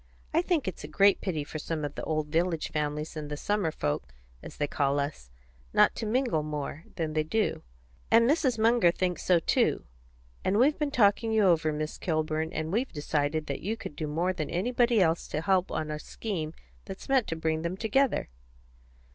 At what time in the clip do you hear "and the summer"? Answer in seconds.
3.15-3.69